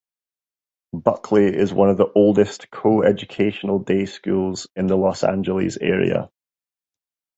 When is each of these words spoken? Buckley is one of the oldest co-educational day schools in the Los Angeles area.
Buckley 0.93 1.45
is 1.55 1.75
one 1.75 1.91
of 1.91 1.97
the 1.97 2.11
oldest 2.15 2.71
co-educational 2.71 3.77
day 3.77 4.07
schools 4.07 4.65
in 4.75 4.87
the 4.87 4.97
Los 4.97 5.23
Angeles 5.23 5.77
area. 5.79 6.31